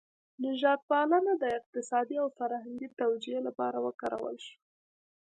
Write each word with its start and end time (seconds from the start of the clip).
نژاد 0.43 0.79
پالنه 0.89 1.33
د 1.37 1.43
اقتصادي 1.57 2.15
او 2.23 2.27
فرهنګي 2.37 2.87
توجیه 3.01 3.39
لپاره 3.47 3.77
وکارول 3.85 4.35
شوه. 4.45 4.57